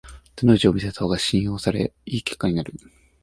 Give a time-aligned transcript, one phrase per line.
[0.35, 2.73] 手の内を見せた方が信用され良い結果になる